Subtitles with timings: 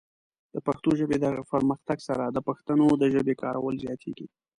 [0.53, 4.27] د پښتو ژبې د پرمختګ سره، د پښتنو د ژبې کارول زیاتېږي.